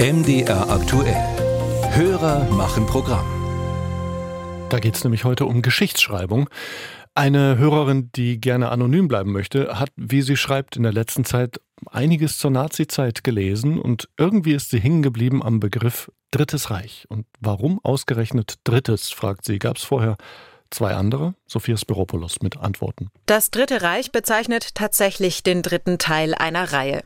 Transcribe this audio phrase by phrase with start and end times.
[0.00, 1.16] MDR aktuell.
[1.90, 3.26] Hörer machen Programm.
[4.68, 6.48] Da geht es nämlich heute um Geschichtsschreibung.
[7.16, 11.60] Eine Hörerin, die gerne anonym bleiben möchte, hat, wie sie schreibt, in der letzten Zeit
[11.90, 17.06] einiges zur Nazizeit gelesen und irgendwie ist sie hängen geblieben am Begriff Drittes Reich.
[17.08, 19.58] Und warum ausgerechnet Drittes, fragt sie.
[19.58, 20.16] Gab es vorher
[20.70, 23.10] Zwei andere, Sophia Spiropoulos mit Antworten.
[23.24, 27.04] Das Dritte Reich bezeichnet tatsächlich den dritten Teil einer Reihe.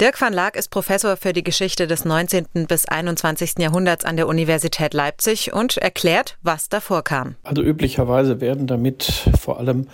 [0.00, 2.46] Dirk van Laak ist Professor für die Geschichte des 19.
[2.66, 3.58] bis 21.
[3.58, 7.36] Jahrhunderts an der Universität Leipzig und erklärt, was davor kam.
[7.42, 9.88] Also üblicherweise werden damit vor allem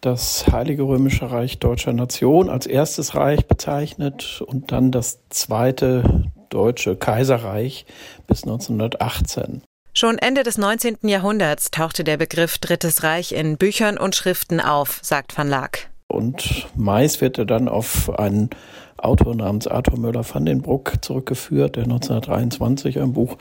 [0.00, 6.94] das Heilige Römische Reich deutscher Nation als erstes Reich bezeichnet und dann das zweite deutsche
[6.94, 7.86] Kaiserreich
[8.28, 9.62] bis 1918.
[9.98, 11.08] Schon Ende des 19.
[11.08, 15.88] Jahrhunderts tauchte der Begriff Drittes Reich in Büchern und Schriften auf, sagt van Laak.
[16.06, 18.50] Und meist wird er dann auf einen
[18.98, 23.38] Autor namens Arthur Möller van den Bruck zurückgeführt, der 1923 ein Buch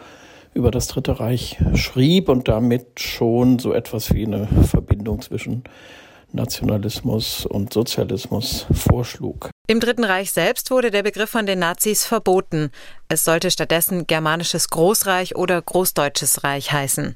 [0.54, 5.66] über das Dritte Reich schrieb und damit schon so etwas wie eine Verbindung zwischen
[6.36, 9.50] Nationalismus und Sozialismus vorschlug.
[9.68, 12.72] Im Dritten Reich selbst wurde der Begriff von den Nazis verboten.
[13.08, 17.16] Es sollte stattdessen germanisches Großreich oder Großdeutsches Reich heißen.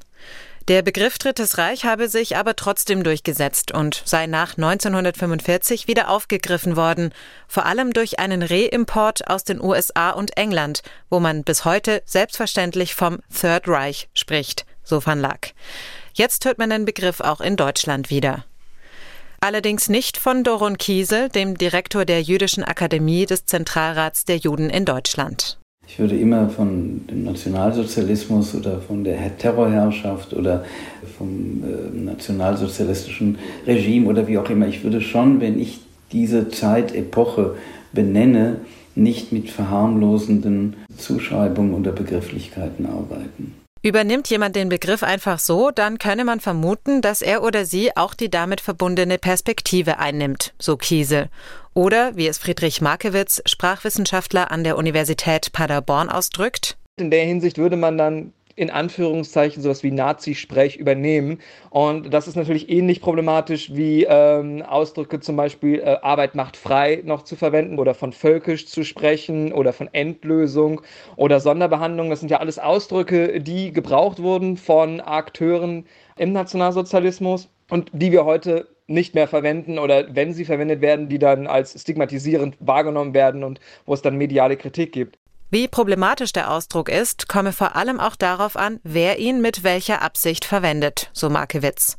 [0.68, 6.76] Der Begriff Drittes Reich habe sich aber trotzdem durchgesetzt und sei nach 1945 wieder aufgegriffen
[6.76, 7.12] worden,
[7.48, 12.94] vor allem durch einen Reimport aus den USA und England, wo man bis heute selbstverständlich
[12.94, 15.54] vom Third Reich spricht, so van Lack.
[16.14, 18.44] Jetzt hört man den Begriff auch in Deutschland wieder.
[19.42, 24.84] Allerdings nicht von Doron Kiesel, dem Direktor der Jüdischen Akademie des Zentralrats der Juden in
[24.84, 25.58] Deutschland.
[25.88, 30.66] Ich würde immer von dem Nationalsozialismus oder von der Terrorherrschaft oder
[31.16, 35.80] vom äh, nationalsozialistischen Regime oder wie auch immer, ich würde schon, wenn ich
[36.12, 37.56] diese Zeitepoche
[37.94, 38.58] benenne,
[38.94, 43.54] nicht mit verharmlosenden Zuschreibungen oder Begrifflichkeiten arbeiten.
[43.82, 48.12] Übernimmt jemand den Begriff einfach so, dann könne man vermuten, dass er oder sie auch
[48.12, 51.30] die damit verbundene Perspektive einnimmt, so Kiesel.
[51.72, 57.76] Oder, wie es Friedrich Markewitz, Sprachwissenschaftler an der Universität Paderborn ausdrückt, in der Hinsicht würde
[57.76, 61.38] man dann in Anführungszeichen sowas wie Nazi-Sprech übernehmen.
[61.70, 67.00] Und das ist natürlich ähnlich problematisch wie ähm, Ausdrücke zum Beispiel äh, Arbeit macht frei
[67.02, 70.82] noch zu verwenden oder von völkisch zu sprechen oder von Endlösung
[71.16, 72.10] oder Sonderbehandlung.
[72.10, 75.86] Das sind ja alles Ausdrücke, die gebraucht wurden von Akteuren
[76.18, 81.18] im Nationalsozialismus und die wir heute nicht mehr verwenden oder wenn sie verwendet werden, die
[81.18, 85.16] dann als stigmatisierend wahrgenommen werden und wo es dann mediale Kritik gibt.
[85.52, 90.00] Wie problematisch der Ausdruck ist, komme vor allem auch darauf an, wer ihn mit welcher
[90.00, 91.96] Absicht verwendet, so Markewitz.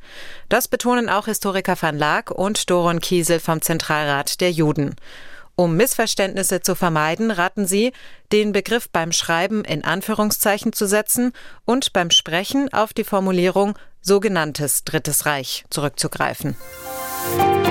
[0.47, 4.95] Das betonen auch Historiker van Laak und Doron Kiesel vom Zentralrat der Juden.
[5.57, 7.91] Um Missverständnisse zu vermeiden, raten sie,
[8.31, 11.33] den Begriff beim Schreiben in Anführungszeichen zu setzen
[11.66, 16.56] und beim Sprechen auf die Formulierung sogenanntes Drittes Reich zurückzugreifen.
[17.38, 17.71] Musik